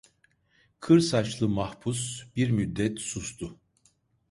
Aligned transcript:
Kır 0.79 0.99
saçlı 1.09 1.47
mahpus 1.49 2.23
bir 2.35 2.49
müddet 2.49 2.99
sustu. 2.99 3.57